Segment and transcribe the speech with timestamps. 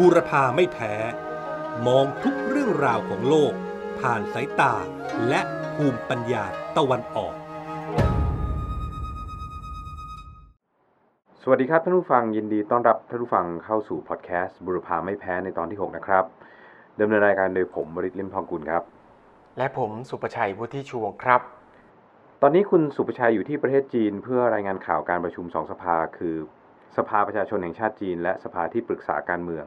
[0.00, 0.94] บูรพาไม่แพ้
[1.86, 3.52] มองทุกเรื่องราวของโลก
[4.00, 4.74] ผ่านสายตา
[5.28, 5.40] และ
[5.74, 6.44] ภูมิปัญญา
[6.76, 7.34] ตะวันออก
[11.42, 16.24] สวัสดีครับท่านผู้ฟังยินดีต้อนรับท่านผู้ฟังเข้าสู่พอดแคสต์บุรพาไม่แพ้ในตอนที่ 6 นะครับ
[17.00, 18.82] ดำเนินรายการโดยผมบริษลิมทองกุลครับ
[19.58, 21.40] และผมสุประชัยวุฒิชูวงศ์ครับ
[22.42, 26.36] ตอนนี้คุณสุประชัยอยู่ที่ประเทศจีนเพื่อรายงานข่าวการประชุมสองสภา คือ
[26.96, 29.66] สภาประชาชนแห่งชาติจีน และสภาที่ปรึกษาการเมือง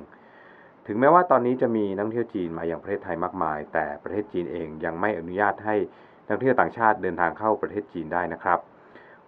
[0.88, 5.76] ถึงแม้ว่าตอนนี้จะมีนักท่องเที่ยวจีนมาอย่างประเทศไทยมากมาย แต่ประเทศจีนเองยังไม่อนุญาตให้
[6.28, 8.60] นักท่องเที่ยวต่างชาติเดินทางเข้าประเทศจีนได้นะครับ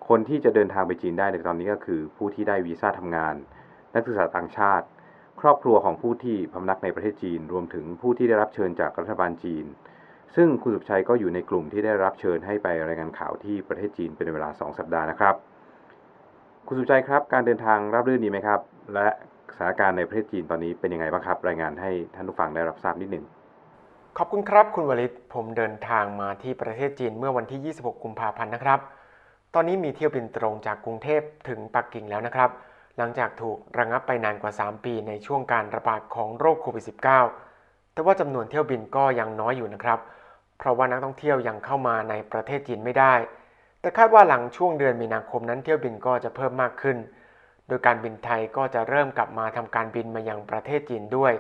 [0.08, 3.36] คนที่จะเดินทางไปจีนได้ในตอนนี้ก็คือ ผู้ที่ได้วีซ่าทำงาน
[3.94, 4.86] นักศึกษาต่างชาติ
[5.42, 9.66] ครอบครัวของผู้ที่พำนักในประเทศจีน รวมถึงผู้ที่ได้รับเชิญจากรัฐบาลจีน
[10.36, 15.36] ซึ่งคุณสุชัยก็อยู่ในกลุ่มที่ได้รับเชิญให้ไปรายงานข่าวที่ประเทศจีนเป็นเวลา 2 สัปดาห์นะครับ
[16.74, 18.60] คุณสุชัยครับการเดินทางราบรื่นดีไหมครับ
[18.94, 19.08] และ
[19.54, 23.26] สถานการณ์ในประเทศจีนตอนนี้เป็นยังไงบ้างครับ รายงานให้ท่านผู้ฟังได้รับทราบนิดหนึ่ง
[24.18, 28.80] ขอบคุณครับ คุณวลิตผมเดินทางมาที่ประเทศจีนเมื่อวันที่ 26 กุมภาพันธ์นะครับ
[29.54, 32.50] ตอนนี้มีเที่ยวบินตรงจากกรุงเทพถึงปักกิ่งแล้วนะครับ
[32.98, 36.86] หลังจากถูกระงับไปนานกว่า 3 ปีในช่วงการระบาดของโรคโควิด
[37.38, 40.00] -19 แต่ว่าจำนวนเที่ยวบินก็ยังน้อยอยู่นะครับ
[40.58, 43.16] เพราะว่านักท่องเที่ยวยังเข้ามาในประเทศจีนไม่ได้
[43.82, 46.98] แต่คาดว่าหลังช่วงเดือนมีนาคมนั้นเที่ยวบินก็จะเพิ่มมากขึ้น
[47.68, 51.34] โดยการบินไทยก็จะเริ่มกลับมาทำการบินมายังประเทศจีนด้วย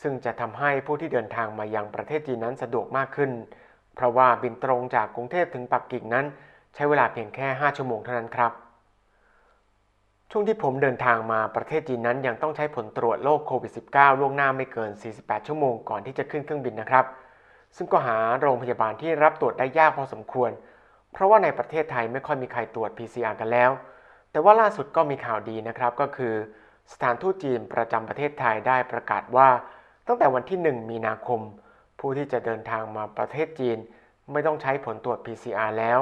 [0.00, 3.30] ซึ่งจะทำให้ผู้ที่เดินทางมายังประเทศจีนนั้นสะดวกมากขึ้น
[3.94, 6.26] เพราะว่าบินตรงจากกรุงเทพถึงปักกิ่งนั้น
[6.74, 8.52] ใช้เวลาเพียงแค่ 5 ชั่วโมงเท่านั้นครับ
[10.30, 17.04] ช่วงที่ผมเดินทางมาประเทศจีนนั้นยังต้องใช้ผลตรวจโรคโควิด -19 ล่วงหน้าไม่เกิน 48 ชั่วโมงก่อนที่จะขึ้นเครื่องบินนะครับ
[17.76, 23.70] ซึ่งก็หาโรงพยาบาลที่รับตรวจได้ยากพอสมควรเพราะว่าในประเทศไทยไม่ค่อยมีใครตรวจ PCR กันแล้ว
[24.30, 26.34] แต่ว่าล่าสุดก็มีข่าวดีนะครับ ก็คือ
[26.92, 29.48] สถานทูตจีนประจำประเทศไทยได้ประกาศว่า
[30.06, 31.40] ตั้งแต่วันที่ 1 มีนาคม
[31.98, 33.78] ผู้ที่จะเดินทางมาประเทศจีน
[34.32, 36.00] ไม่ต้องใช้ผลตรวจ PCR แล้ว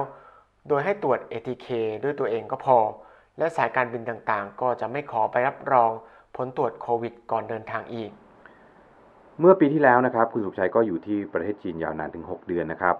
[0.68, 1.68] โดยให้ตรวจ ATK
[2.02, 2.78] ด้วยตัวเองก็พอ
[3.38, 5.90] และสายการบินต่างๆ ก็จะไม่ขอไปรับรอง
[6.36, 8.10] ผลตรวจโควิด ก่อนเดินทางอีก
[9.40, 12.96] เมื่อปีที่แล้วนะครับ คุณสุขชัยก็อยู่ที่ประเทศจีนยาวนานถึง 6 เดือนนะครับ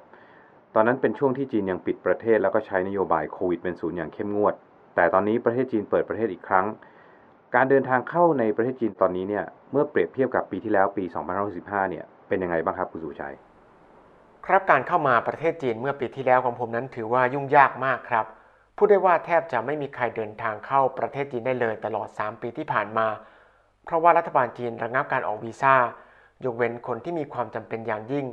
[0.74, 4.54] ตอนนั้นเป็นช่วงที่จีนยังปิดประเทศแล้วก็ใช้นโยบายโควิดเป็นศูนย์อย่างเข้มงวด
[4.94, 6.66] แต่ตอนนี้ประเทศจีนเปิดประเทศอีกครั้ง
[7.54, 11.04] การเดินทางเข้าในประเทศจีนตอนนี้เนี่ย เมื่อเปรียบเทียบกับปีที่แล้วปี
[11.46, 13.34] 2565 เนี่ย เป็นยังไงบ้างครับคุณสุชัย
[14.46, 18.26] ครับการเข้ามาประเทศจีนเมื่อปีที่แล้วของผมนั้นถือว่ายุ่งยากมากครับ
[18.76, 23.06] พูดได้ว่าแทบจะไม่มีใครเดินทางเข้าประเทศจีนได้เลยตลอด 3 ปีที่ผ่านมา
[23.84, 25.74] เพราะว่ารัฐบาลจีนระงับการออกวีซ่า
[26.44, 28.26] ยกเว้นคนที่มีความจำเป็นอย่างยิ่ง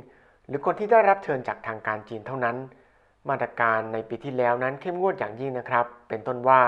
[0.50, 2.56] หรือคนที่ได้รับเชิญจากทางการจีนเท่านั้น
[3.28, 6.60] มาตรการในปีที่แล้วนั้นเข้มงวดอย่างยิ่งนะครับ เป็นต้นว่า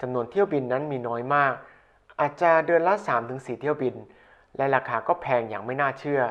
[0.00, 1.54] จำนวนเที่ยวบินนั้นมีน้อยมาก
[2.20, 2.94] อาจจะเดือนละ
[3.26, 3.94] 3-4 เที่ยวบิน
[4.56, 6.22] และราคาก็แพงอย่างไม่น่าเชื่อ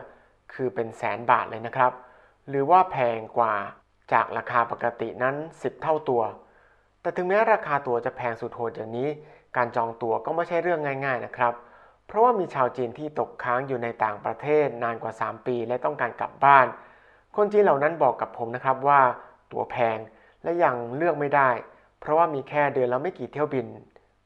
[0.54, 1.92] คือเป็นแสนบาทเลยนะครับ
[2.50, 3.56] หรือว่าแพงกว่า
[4.14, 6.22] จากราคาปกตินั้น 10 เท่าตัว
[7.02, 9.10] แต่ถึงแม้ราคาตั๋วจะแพงสุดโหดอย่างนี้
[9.58, 11.54] การจองตั๋วก็ไม่ใช่เรื่องง่าย ๆนะครับ
[12.08, 16.66] เพราะว่ามีชาวจีนที่ตกค้างอยู่ในต่างประเทศนานกว่า 3 ปี และต้องการกลับบ้าน
[17.36, 19.02] คนจีนเหล่านั้นบอกกับผมนะครับว่า
[19.52, 19.98] ตั๋วแพง
[20.44, 21.50] และยังเลือกไม่ได้
[22.00, 23.68] เพราะว่ามีแค่เดือนละไม่กี่เที่ยวบิน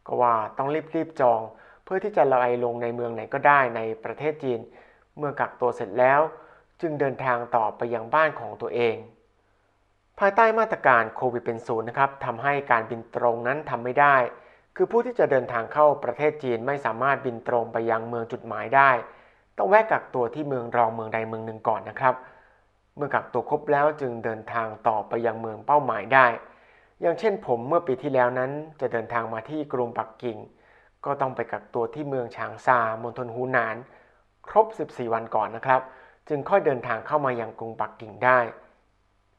[0.08, 1.42] ก็ว่าต้องรีบๆจอง
[1.84, 4.60] เพื่อที่จะลอยลงในเมืองไหนก็ได้ในประเทศจีน
[5.18, 6.22] เมื่อกักตัวเสร็จแล้ว
[6.82, 8.96] จึงเดินทางต่อไปยังบ้านของตัวเอง
[10.20, 14.16] ภายใต้มาตรการโควิดเป็นศูนย์นะครับทำให้การบินตรงนั้นทำไม่ได้
[14.76, 18.92] คือผู้ที่จะเดินทางเข้าประเทศจีนไม่สามารถบินตรงไปยังเมืองจุดหมายได้
[19.58, 22.16] ต้องแวะกักตัวที่เมืองรองเมืองใดเมืองหนึ่งก่อนนะครับ
[22.98, 26.28] เมื่อกักตัวครบแล้วจึงเดินทางต่อไปยังเมืองเป้าหมายได้
[27.02, 30.38] อย่างเช่นผมเมื่อปีที่แล้วนั้นจะเดินทางมาที่กรุงปักกิ่ง
[31.06, 33.76] ก็ต้องไปกักตัวที่เมืองฉางซามณฑลฮูหนาน
[34.50, 35.82] ครบ 14 วันก่อนนะครับ
[36.30, 38.40] จึงค่อยเดินทางเข้ามายังกรุงปักกิ่งได้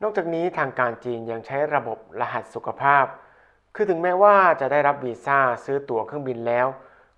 [0.03, 3.04] นอกจากนี้ทางการจีนยังใช้ระบบรหัสสุขภาพ
[3.75, 6.66] คือถึงแม้ว่าจะได้รับวีซ่าซื้อตั๋วเครื่องบินแล้ว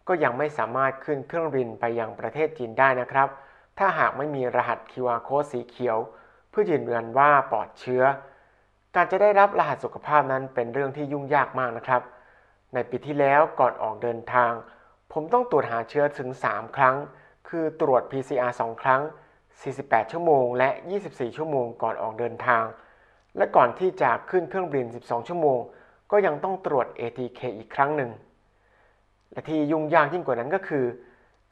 [0.09, 3.29] ก็ยังไม่สามารถขึ้นเครื่องบินไปยังประเทศจีนได้นะครับ
[3.79, 5.99] ถ้าหากไม่มีรหัส QR code สีเขียว
[6.51, 8.03] เพื่อยืนยันว่าปลอดเชื้อ
[8.95, 12.03] การจะได้รับรหัสสุขภาพนั้นเป็นเรื่องที่ยุ่งยากมากนะครับ
[12.75, 14.53] ในปีที่แล้วก่อนออกเดินทาง
[15.13, 16.97] ผมต้องตรวจหาเชื้อถึง 3 ครั้ง
[17.49, 19.03] คือตรวจ PCR 2 ครั้ง
[19.57, 20.69] 48 ชั่วโมง และ
[21.03, 22.65] 24 ชั่วโมงก่อนออกเดินทาง
[23.37, 25.59] และก่อนที่จะขึ้นเครื่องบิน 12 ชั่วโมง
[26.11, 28.11] ก็ยังต้องตรวจ ATK อีกครั้งหนึ่ง
[29.31, 30.85] และที่ยุ่งยากยิ่งกว่านั้นก็คือ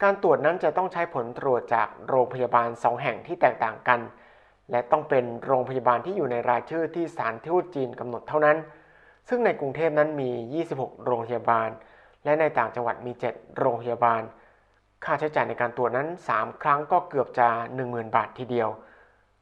[0.03, 3.99] การตรวจนั้นจะต้องใช้ผลตรวจจากโรงพยาบาล 2 แห่งที่แตกต่างกัน
[4.71, 8.57] และต้องเป็นโรงพยาบาลที่อยู่ในรายชื่อที่สถารทูตจีนกำหนดเท่านั้น
[9.29, 11.69] ซึ่งในกรุงเทพนั้นมี 26 โรงพยาบาล
[12.23, 14.21] และในต่างจังหวัดมี 7 โรงพยาบาล
[15.03, 17.47] ค่าใช้จ่ายในการตรวจนั้น 3 ครั้งก็เกือบจะ
[17.81, 18.69] 10,000 บาททีเดียว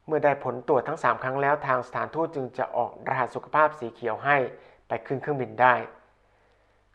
[0.07, 4.37] เมื่อได้ผลตรวจทั้ง 3 ครั้งแล้วทางสถานทูตจึงจะออกรหัสสุขภาพสีเขียวให้
[4.91, 5.75] ไปขึ้นเครื่องบินได้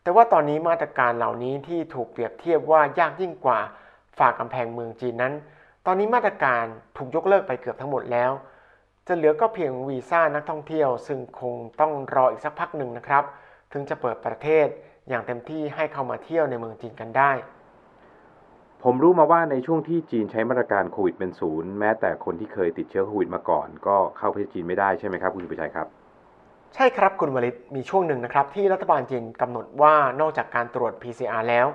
[0.03, 3.59] แต่ว่าตอนนี้มาตรการเหล่านี้ที่ถูกเปรียบเทียบว่ายากยิ่งกว่า
[4.19, 5.33] ฝากกำแพงเมืองจีนนั้น
[5.85, 6.63] ตอนนี้มาตรการ
[6.97, 8.31] ถูกยกเลิกไปเกือบทั้งหมดแล้ว
[9.07, 13.23] จะเหลือก็เพียงวีซ่านักท่องเที่ยว ซึ่งคงต้องรออีกสักพักหนึ่งนะครับ
[13.71, 14.67] ถึงจะเปิดประเทศ
[15.09, 17.31] อย่างเต็มที่ให้เข้ามาเที่ยวในเมืองจีนกันได้
[18.83, 25.87] ผมรู้มาว่าในช่วงที่จีนใช้มาตรการโควิดเป็นศูนย์แม้แต่คนที่เคยติดเชื้อโควิดมาก่อน ก็เข้าประเทศจีนไม่ได้ใช่ไหมครับคุณสุภชัยครับ
[26.75, 31.67] ใช่ครับคุณวลิตมีช่วงหนึ่งนะครับ ที่รัฐบาลจีนกำหนดว่านอกจากการตรวจ PCR แล้ว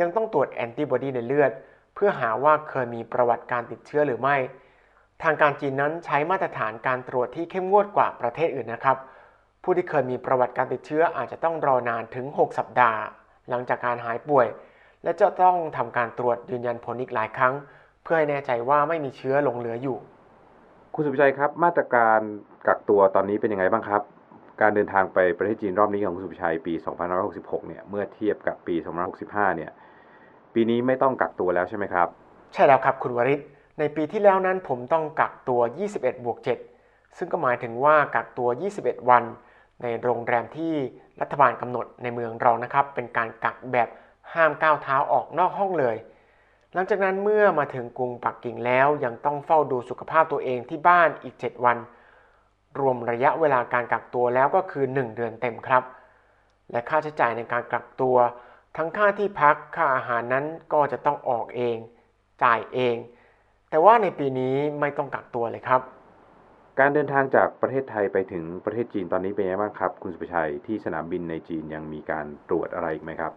[0.00, 1.52] ยังต้องตรวจแอนติบอดีในเลือด
[1.94, 4.36] เพื่อหาว่าเคยมีประวัติการติดเชื้อหรือไม่
[5.22, 8.96] ทางการจีนนั้นใช้มาตรฐานการตรวจที่เข้มงวดกว่าประเทศอื่นนะครับ
[9.62, 13.00] ผู้ที่เคยมีประวัติการติดเชื้ออาจจะต้องรอนานถึง 6 สัปดาห์
[13.48, 14.46] หลังจากการหายป่วย
[15.02, 17.54] และจะต้องทำการตรวจยืนยันผลอีกหลายครั้ง
[18.02, 19.96] เพื่อให้แน่ใจว่าไม่มีเชื้อหลงเหลืออยู่
[20.94, 22.20] คุณสุภชัยครับ มาตรการ
[22.66, 24.02] กักตัวตอนนี้เป็นยังไงบ้างครับ
[24.60, 26.74] การเดินทางไปประเทศจีนรอบนี้ของคุณสุภชัยปี
[27.20, 28.74] 2566 เนี่ย เมื่อเทียบกับปี
[29.16, 29.70] 2565 เนี่ย
[30.54, 32.08] ปีนี้ไม่ต้องกักตัวแล้วใช่ไหมครับ
[32.52, 33.40] ใช่แล้วครับคุณวริศ
[33.78, 35.60] ในปีที่แล้วนั้นผมต้องกักตัว
[35.92, 36.38] 21 บวก
[36.76, 38.48] 7 ซึ่งก็หมายถึงว่ากักตัว
[38.78, 39.24] 21 วัน
[39.82, 40.74] ในโรงแรมที่
[41.20, 43.88] รัฐบาลกำหนดในเมืองเรานะครับ เป็นการกักแบบ
[44.34, 45.96] ห้ามก้าวเท้าออกนอกห้องเลย
[46.74, 51.76] หลังจากนั้นเมื่อมาถึงกรุงปักกิ่งแล้วยังต้องเฝ้าดูสุขภาพตัวเองที่บ้านอีก 7 วัน
[52.78, 55.82] รวมระยะเวลาการกักตัวแล้วก็คือ 1 เดือนเต็มครับ
[56.72, 58.16] และค่าใช้จ่ายในการกักตัว
[58.76, 61.76] ทั้งค่าที่พักค่าอาหารนั้นก็จะต้องออกเอง
[62.44, 62.96] จ่ายเอง
[63.70, 65.80] แต่ว่าในปีนี้ไม่ต้องกักตัวเลยครับ
[66.78, 73.32] การเดินทางจากประเทศไทยไปถึงประเทศจีนตอนนี้เป็นยังไงบ้างครับ คุณสุภชัยที่สนามบินในจีนยังมีการตรวจอะไรอีกไหมครับ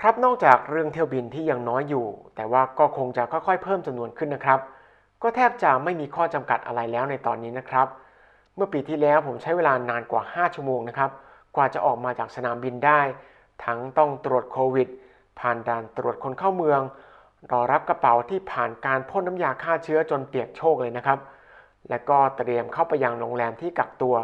[0.00, 4.60] ครับนอกจากเรื่องเที่ยวบินที่ยังน้อยอยู่ แต่ว่าก็คงจะค่อยๆ เพิ่มจำนวนขึ้นนะครับ
[5.22, 7.86] ก็แทบจะไม่มีข้อจำกัดอะไรแล้วในตอนนี้นะครับ
[8.58, 11.10] เมื่อปีที่แล้วผมใช้เวลานานกว่า 5 ชั่วโมงนะครับ
[11.56, 13.00] กว่าจะออกมาจากสนามบินได้
[13.64, 14.88] ทั้งต้องตรวจโควิด
[15.40, 16.80] ผ่านด่านตรวจคนเข้าเมือง
[17.52, 21.18] รอรับกระเป๋าที่ผ่านการพ่นน้ำยาฆ่าเชื้อจนเปียกโชกเลยนะครับ
[21.88, 24.14] และก็เตรียมเข้าไปยังโรงแรมที่กักตัว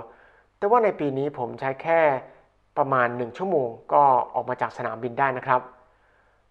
[0.59, 2.01] แต่ว่าในปีนี้ผมใช้แค่
[2.77, 4.03] ประมาณ 1 ชั่วโมง ก็
[4.35, 5.61] ออกมาจากสนามบินได้นะครับ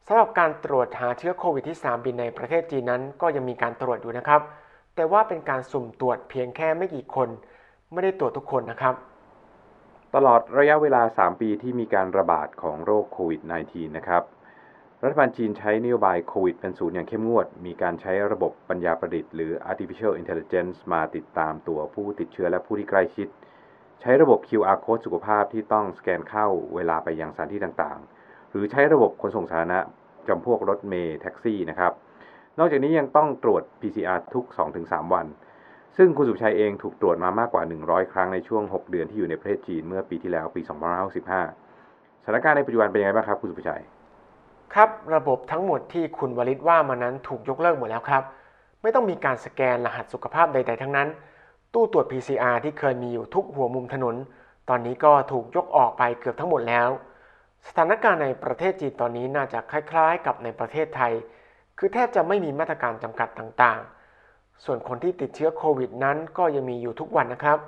[0.07, 4.41] สำหรับการตรวจหาเชื้อโควิดที่สนามบินในประเทศจีนนั้น ก็ยังมีการตรวจอยู่นะครับ
[4.95, 7.29] แต่ว่าเป็นการสุ่มตรวจเพียงแค่ไม่กี่คน
[7.93, 8.95] ไม่ได้ตรวจทุกคนนะครับ
[10.15, 14.23] ตลอดระยะเวลา 3 ปีที่มีการระบาดของโรคโควิด -19 นะครับ
[15.03, 23.27] รัฐบาลจีนใช้นโยบายโควิดเป็นศูนย์อย่างเข้มงวด มีการใช้ระบบปัญญาประดิษฐ์หรือ artificial intelligence มาติดตามตัวผู้ติดเชื้อและผู้ที่ใกล้ชิด
[24.01, 29.79] ใช้ระบบ QR code สุขภาพที่ต้องสแกนเข้าเวลาไปยังสถานที่ต่างๆ หรือใช้ระบบขนส่งสาธารณะ
[30.27, 31.91] จำพวกรถเมล์แท็กซี่นะครับ
[32.59, 34.45] นอกจากนี้ยังต้องตรวจ PCR ทุก
[34.79, 35.25] 2-3 วัน
[35.97, 40.61] ซึ่งคุณสุชัยเองถูกตรวจมามากกว่า 100 ครั้งในช่วง 6 เดือนที่อยู่ในประเทศจีนเมื่อปีที่แล้วปี
[41.41, 43.83] 2565 สถานการณ์ในปัจจุบันเป็นยังไงบ้างครับ คุณสุชัย
[44.73, 48.23] ครับระบบทั้งหมดที่คุณวลิตว่ามานั้นถูกยกเลิกหมดแล้วครับ
[48.81, 51.07] ไม่ต้องมีการสแกนรหัสสุขภาพใด ๆ ทั้งนั้น
[51.73, 54.15] ตู้ตรวจ PCR ที่เคยมีอยู่ทุกหัวมุมถนน
[54.69, 56.89] ตอนนี้ก็ถูกยกออกไปเกือบทั้งหมดแล้ว
[57.67, 61.13] สถานการณ์ในประเทศจีนตอนนี้น่าจะคล้าย ๆ กับในประเทศไทย
[61.77, 64.02] คือแทบจะไม่มีมาตรการจำกัดต่างๆ
[64.65, 67.59] ส่วนคนที่ติดเชื้อโควิดนั้นก็ยังมีอยู่ทุกวันนะครับ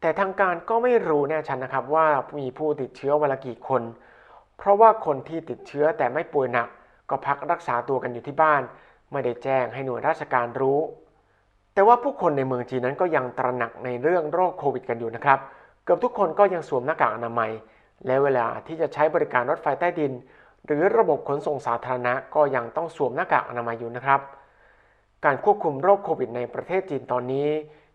[0.00, 2.06] แต่ทางการก็ไม่รู้แน่ชัดนะครับว่า
[2.38, 3.82] มีผู้ติดเชื้อวันละกี่คน
[4.58, 6.68] เพราะว่าคนที่ติดเชื้อแต่ไม่ป่วยหนัก
[7.10, 8.62] ก็พักรักษาตัวกันอยู่ที่บ้าน
[9.12, 10.78] ไม่ได้แจ้งให้หน่วยราชการรู้
[11.74, 15.38] แต่ว่าผู้คนในเมืองจีนนั้นก็ยังตระหนักในเรื่องโรคโควิดกันอยู่นะครับ
[15.84, 17.50] เกือบทุกคนก็ยังสวมหน้ากากอนามัย
[18.06, 20.12] และเวลาที่จะใช้บริการรถไฟใต้ดิน
[20.66, 24.20] หรือระบบขนส่งสาธารณะก็ยังต้องสวมหน้ากากอนามัยอยู่นะครับ
[25.24, 27.48] การควบคุมโรคโควิดในประเทศจีนตอนนี้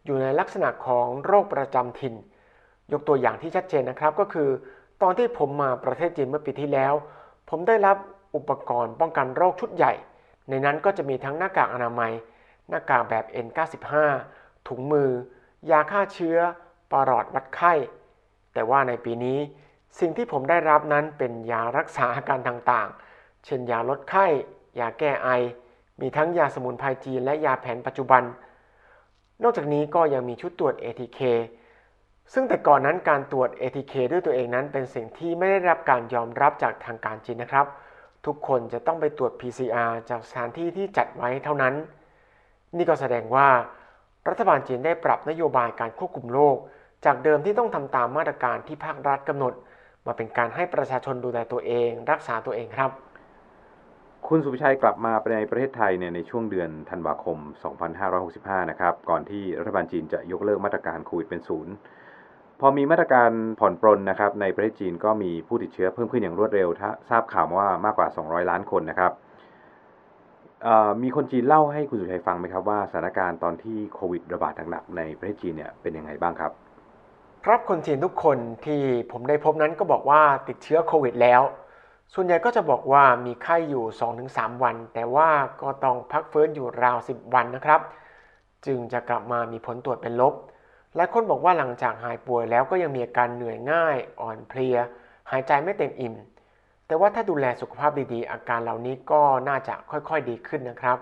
[0.06, 2.16] อยู่ในลักษณะของโรคประจำถิ่น
[2.92, 4.50] ยกตัวอย่างที่ชัดเจนนะครับก็คือ
[5.02, 6.94] ตอนที่ผมมาประเทศจีนเมื่อปีที่แล้ว
[7.50, 7.98] ผมได้รับ
[8.36, 9.94] อุปกรณ์ป้องกันโรคชุดใหญ่
[10.50, 12.12] ในนั้นก็จะมีทั้งหน้ากากอนามัย
[12.70, 13.88] หน้ากากแบบ N95
[14.68, 15.10] ถุงมือ
[15.72, 16.38] ยาฆ่าเชื้อ
[16.92, 17.74] ปลอดวัดไข้
[18.54, 19.40] แต่ว่าในปีนี้
[20.00, 24.26] สิ่งที่ผมได้รับนั้นเป็นยารักษาอาการต่างๆ เช่นยาลดไข้
[24.80, 25.30] ยาแก้ไอ
[26.04, 28.24] มีทั้งยาสมุนไพรจีนและยาแผนปัจจุบัน
[29.44, 31.20] นอกจากนี้ก็ยังมีชุดตรวจ ATK
[32.34, 37.66] ซึ่งแต่ก่อนนั้นการตรวจ ATK ด้วยตัวเองนั้นเป็นสิ่งที่ไม่ได้รับการยอมรับจากทางการจีนนะครับ
[38.26, 41.74] ทุกคนจะต้องไปตรวจ PCR จากสถานที่ที่จัดไว้เท่านั้น
[42.78, 43.48] นี่ก็แสดงว่า
[44.30, 46.58] รัฐบาลจีนได้ปรับนโยบายการควบคุมโรค
[47.06, 49.54] จากเดิมที่ต้องทำตามมาตรการที่ภาครัฐกำหนด
[50.06, 52.92] มาเป็นการให้ประชาชนดูแลตัวเอง รักษาตัวเองครับ
[54.30, 57.38] คุณสุภชัยกลับมาในประเทศไทยเนี่ยในช่วงเดือนธันวาคม
[58.04, 61.74] 2565 นะครับ ก่อนที่รัฐบาลจีนจะยกเลิกมาตรการโควิดเป็นศูนย์
[62.60, 66.70] พอมีมาตรการผ่อนปรนนะครับ ในประเทศจีนก็มีผู้ติดเชื้อเพิ่มขึ้นอย่างรวดเร็ว
[67.10, 69.12] ทราบข่าวว่ามากกว่า 200 ล้านคนนะครับ
[71.04, 76.52] มีคนจีนเล่าให้คุณสุชัยฟังไหมครับว่าสถานการณ์ตอนที่โควิดระบาดหนักในประเทศจีนเนี่ยเป็นยังไงบ้างครับ
[77.46, 81.42] ครับคนจีนทุกคนที่ผมได้พบนั้นก็บอกว่าติดเชื้อโควิดแล้ว
[82.14, 83.86] ส่วนใหญ่ก็จะบอกว่ามีไข้อยู่
[84.24, 85.30] 2-3 วัน แต่ว่า
[85.62, 87.82] ก็ต้องพักฟื้นอยู่ราว 10 วันนะครับ
[88.66, 90.34] จึงจะกลับมามีผลตรวจเป็นลบ
[90.96, 94.78] หลายคนบอกว่าหลังจากหายป่วยแล้วก็ยังมีอาการเหนื่อยง่าย อ่อนเพลีย
[95.32, 96.16] หายใจไม่เต็มอิ่ม
[96.88, 100.98] แต่ว่าถ้าดูแลสุขภาพดีๆ อาการเหล่านี้ก็น่าจะค่อยๆดีขึ้นนะครับ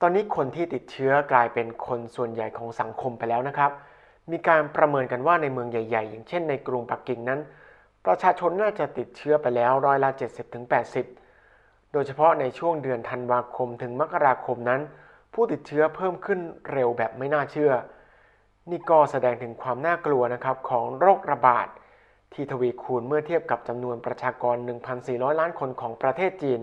[0.00, 3.70] ตอนนี้คนที่ติดเชื้อกลายเป็นคนส่วนใหญ่ของสังคมไปแล้วนะครับ
[4.30, 7.40] มีการประเมินกันว่าในเมืองใหญ่ ๆ อย่างเช่นในกรุงปักกิ่งนั้น
[8.06, 10.10] ประชาชนน่าจะติดเชื้อไปแล้วร้อยละ
[11.20, 14.80] 70-80 โดยเฉพาะในช่วงเดือนธันวาคมถึงมกราคมนั้น
[15.34, 16.40] ผู้ติดเชื้อเพิ่มขึ้น
[16.72, 17.72] เร็วแบบไม่น่าเชื่อ
[18.70, 21.68] นี่ก็แสดงถึงความน่ากลัวนะครับของโรคระบาด
[22.32, 24.56] ที่ทวีคูณเมื่อเทียบกับจำนวนประชากร
[24.98, 26.60] 1,400 ล้านคนของประเทศจีน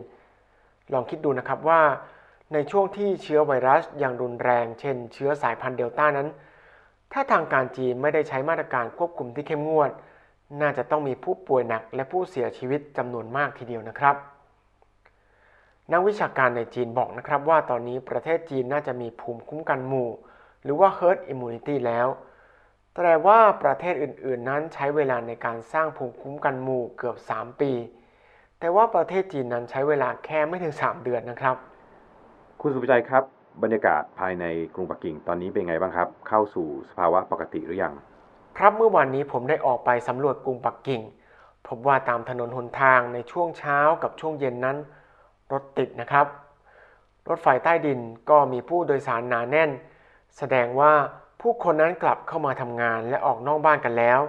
[0.94, 1.82] ลองคิดดูนะครับว่า
[2.54, 6.27] ในช่วงที่เชื้อไวรัสยังรุนแรง เช่น เชื้อสายพันธุ์เดลต้านั้น
[7.13, 9.92] ถ้าทางการจีนไม่ได้ใช้มาตรการควบคุมที่เข้มงวด
[10.62, 14.16] น่าจะต้องมีผู้ป่วยหนักและผู้เสียชีวิตจำนวนมากทีเดียวนะครับ
[15.92, 20.10] นักวิชาการในจีนบอกนะครับว่าตอนนี้ประเทศจีนน่าจะมีภูมิคุ้มกันหมู่
[20.64, 22.08] หรือว่า herd immunity แล้ว
[22.94, 27.72] แต่ว่าประเทศอื่นๆ นั้นใช้เวลาในการสร้างภูมิคุ้มกันหมู่เกือบ 3 ปี
[28.60, 31.56] แต่ว่าประเทศจีนนั้นใช้เวลาแค่ไม่ถึง 3 เดือนนะครับ
[32.62, 33.24] คุณสุภชัยครับ
[33.64, 37.94] บรรยากาศภายในกรุงปักกิ่งตอนนี้เป็นไงบ้างครับ เข้าสู่สภาวะปกติหรือยัง
[38.59, 41.01] ครับเมื่อวานนี้ผมได้ออกไปสำรวจกรุงปักกิ่ง
[41.67, 44.77] พบว่าตามถนนหนทางในช่วงเช้ากับช่วงเย็นนั้น
[45.51, 46.25] รถติดนะครับ
[47.29, 49.69] รถไฟใต้ดินก็มีผู้โดยสารหนาแน่น
[50.38, 50.91] แสดงว่า
[51.41, 54.19] ผู้คนนั้นกลับเข้ามาทำงานและออกนอกบ้านกันแล้ว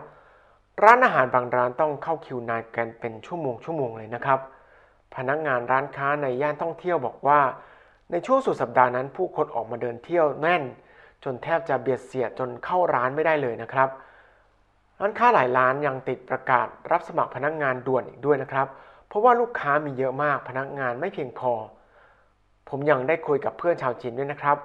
[0.83, 4.40] ร้านอาหารบางร้านต้องเข้าคิวนานกันเป็นชั่วโมงชั่วโมงเลยนะครับ
[5.16, 7.40] พนักงานร้านค้าในย่านท่องเที่ยวบอกว่า
[8.11, 10.62] ในช่วงสุดสัปดาห์นั้น ผู้คนออกมาเดินเที่ยวแน่น
[11.25, 13.90] จนแทบจะเบียดเสียดจนเข้าร้านไม่ได้เลยนะครับ
[15.00, 18.67] ร้านค้าหลายร้านยังติดประกาศรับสมัครพนักงานด่วนอีกด้วยนะครับ
[19.09, 21.53] เพราะว่าลูกค้ามีเยอะมากพนักงานไม่เพียงพอ
[22.69, 24.57] ผมยังได้คุยกับเพื่อนชาวจีนด้วยนะครับ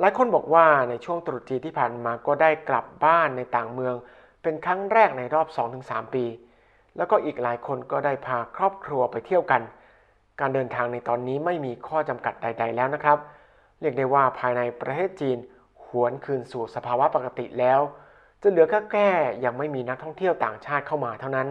[0.00, 3.94] หลายคนบอกว่าในช่วงตรุษจีนที่ผ่านมาก็ได้กลับบ้านในต่างเมือง
[4.42, 5.48] เป็นครั้งแรกในรอบ
[5.82, 6.24] 2-3 ปี
[6.96, 9.62] แล้วก็อีกหลายคนก็ได้พาครอบครัวไปเที่ยวกัน
[10.40, 13.18] การเดินทางในตอนนี้ไม่มีข้อจำกัดใด ๆ แล้วนะครับ
[13.80, 15.38] เรียกได้ว่าภายในประเทศจีน
[15.86, 17.80] หวนคืนสู่สภาวะปกติแล้ว
[18.42, 19.08] จะเหลือแค่แค่
[19.44, 21.48] ยังไม่มีนักท่องเที่ยวต่างชาติเข้ามาเท่านั้น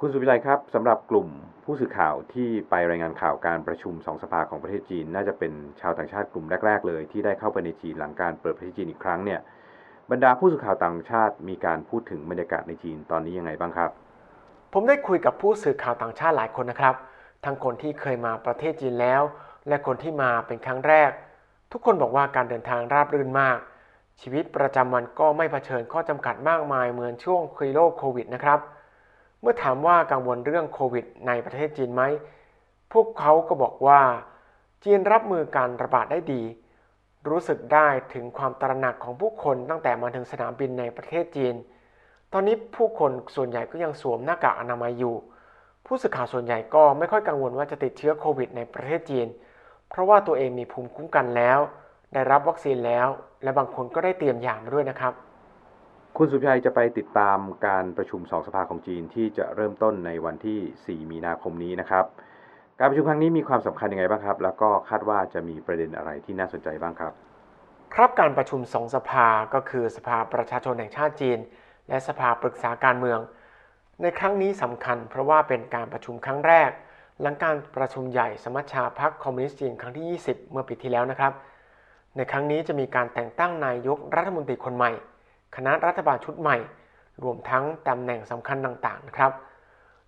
[0.00, 1.28] คุณสุภชัยครับสำหรับกลุ่ม
[1.64, 9.40] ผู้สื่อข่าวที่ไปรายงานข่าวการประชุมสองสภาของประเทศจีน น่าจะเป็นชาวต่างชาติกลุ่มแรก ๆ เลย ที่ได้เข้าไปในจีนหลังการเปิดประเทศจีนอีกครั้งเนี่ย
[10.10, 13.90] บรรดาผู้สื่อข่าวต่างชาติมีการพูดถึงบรรยากาศในจีนตอนนี้ยังไงบ้างครับ
[14.72, 16.94] ผมได้คุยกับผู้สื่อข่าวต่างชาติหลายคนนะครับ
[17.44, 19.22] ทั้งคนที่เคยมาประเทศจีนแล้ว
[19.68, 21.10] และคนที่มาเป็นครั้งแรก
[21.72, 23.58] ทุกคนบอกว่าการเดินทางราบรื่นมาก
[24.20, 28.58] ชีวิตประจำวันก็ไม่เผชิญข้อจำกัดมากมายเหมือนช่วงคุยโรคโควิดนะครับ
[29.40, 32.02] เมื่อถามว่ากังวลเรื่องโควิดในประเทศจีนไหม
[32.92, 34.00] พวกเขาก็บอกว่า
[34.84, 36.42] จีนรับมือการระบาดได้ดี
[37.28, 41.54] รู้สึกได้ถึงความตระหนักของผู้คนตั้งแต่มาถึงสนามบินในประเทศจีน
[42.32, 45.14] ตอนนี้ผู้คนส่วนใหญ่ก็ยังสวมหน้ากากอนามัยอยู่
[45.86, 49.26] ผู้สื่อข่าวส่วนใหญ่ก็ไม่ค่อยกังวลว่าจะติดเชื้อโควิดในประเทศจีน
[49.88, 51.58] เพราะว่าตัวเองมีภูมิคุ้มกันแล้ว
[52.12, 53.08] ได้รับวัคซีนแล้ว
[53.42, 55.12] และบางคนก็ได้เตรียมยามาด้วยนะครับ
[56.16, 62.04] คุณสุภชัยจะไปติดตามการประชุมสองสภาของจีนที่จะเริ่มต้นในวันที่ 4 มีนาคมนี้นะครับ
[62.78, 67.12] การประชุมครั้งนี้มีความสำคัญยังไงบ้างครับ แล้วก็คาดว่าจะมีประเด็นอะไรที่น่าสนใจบ้างครับ
[67.94, 71.38] ครับการประชุมสองสภาก็คือสภาประชาชนแห่งชาติจีน
[71.88, 73.20] และสภาปรึกษาการเมือง
[74.02, 76.70] ในครั้งนี้สำคัญ เพราะว่าเป็นการประชุมครั้งแรก
[77.22, 81.32] หลังการประชุมใหญ่สมัชชาพรรคคอมมิวนิสต์จีนครั้งที่ 20 เมื่อปีที่แล้วนะครับ
[82.18, 84.90] ในครั้งนี้จะมีการแต่งตั้งนายกรัฐมนตรีคนใหม่
[85.56, 86.56] คณะรัฐบาลชุดใหม่
[87.22, 89.32] รวมทั้งตำแหน่งสำคัญต่างๆนะครับ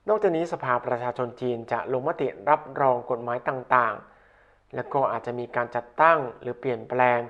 [0.09, 7.21] นอกจากนี้สภาประชาชนจีนจะลงมติรับรองกฎหมายต่างๆ และก็อาจจะมีการจัดตั้งหรือเปลี่ยนแปลง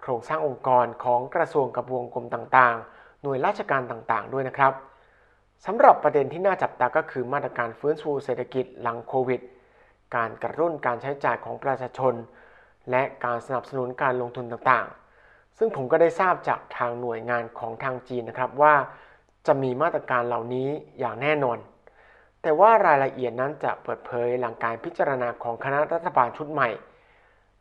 [0.00, 4.72] โครงสร้างองค์กรของกระทรวงกับวงกรมต่างๆ หน่วยราชการต่างๆ ด้วยนะครับ
[5.66, 9.40] สำหรับประเด็นที่น่าจับตาก็คือมาตรการฟื้นฟูเศรษฐกิจหลังโควิด
[10.16, 12.14] การกระตุ้นการใช้จ่ายของประชาชน
[12.90, 18.74] และการสนับสนุนการลงทุนต่างๆ ซึ่งผมก็ได้ทราบจากทางหน่วยงานของทางจีนนะครับว่า
[19.46, 21.58] จะมีมาตรการเหล่านี้อย่างแน่นอน
[22.42, 26.68] แต่ว่ารายละเอียดนั้นจะเปิดเผยหลังการพิจารณาของคณะรัฐบาลชุดใหม่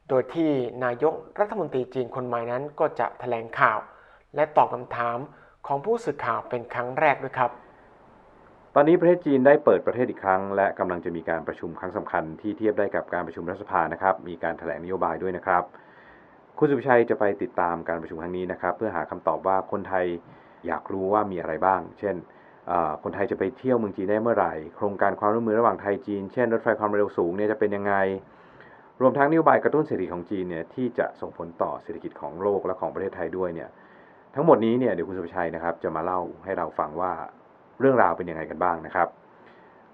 [0.10, 0.50] โดยที่
[0.84, 3.80] นายกรัฐมนตรีจีนคนใหม่นั้นก็จะแถลงข่าว
[4.36, 5.18] และตอบคำถาม
[5.68, 7.52] ของผู้สื่อข่าวเป็นครั้งแรกด้วยครับ
[8.76, 15.64] ตอนนี้ประเทศจีนได้เปิดประเทศอีกครั้ง และกำลังจะมีการประชุมครั้งสำคัญที่เทียบได้กับการประชุมรัฐสภานะครับ มีการแถลงนโยบายด้วยนะครับ
[16.58, 20.06] คุณสุภชัยจะไปติดตามการประชุมครั้งนี้นะครับ เพื่อหาคำตอบว่าคนไทย
[20.68, 22.16] อยากรู้ว่ามีอะไรบ้าง เช่น
[23.04, 27.94] คนไทยจะไปเที่ยวเมืองจีนได้เมื่อไหร่ โครงการความร่วมมือระหว่างไทยจีน เช่น รถไฟความเร็วสูงเนี่ยจะเป็นยังไง
[29.02, 33.70] รวมทั้งนโยบายกระตุ้นเศรษฐกิจของจีนเนี่ยที่จะส่งผลต่อเศรษฐกิจของโลกและของประเทศไทยด้วยเนี่ย
[34.36, 37.14] ทั้งหมดนี้เนี่ยเดี๋ยวคุณสุภชัยนะครับจะมาเล่าให้เราฟังว่า
[37.82, 39.08] เรื่องราวเป็นยังไงกันบ้างนะครับ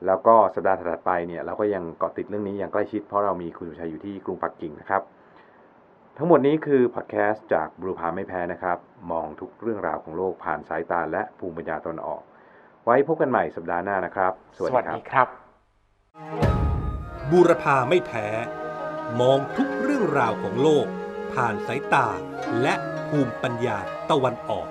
[0.05, 5.01] แล้วก็สัปดาห์ถัดไปเนี่ยเราก็ยังเกาะติดเรื่องนี้อย่างใกล้ชิดเพราะเรามีคุณสุภชัยอยู่ที่กรุงปักกิ่งนะครับ
[6.17, 8.77] ทั้งหมดนี้คือพอดแคสต์จากบรูพาไม่แพ้นะครับ
[9.11, 12.21] มองทุกเรื่องราวของโลกผ่านสายตาและภูมิปัญญาตนออก
[12.85, 15.37] ไว้พบกันใหม่สัปดาห์หน้านะครับ สวัสสวัสดีครับดี
[16.41, 16.57] ครับ
[17.31, 18.27] บูรพาไม่แพ้
[19.19, 20.85] มองทุกเรื่องราวของโลก
[21.33, 22.07] ผ่านสายตา
[22.61, 22.73] และ
[23.09, 23.77] ภูมิปัญญา
[24.11, 24.67] ตะวันออก